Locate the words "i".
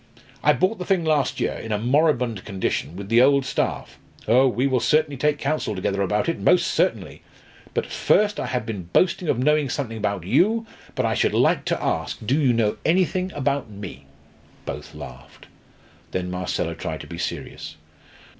0.43-0.53, 8.39-8.47, 11.05-11.13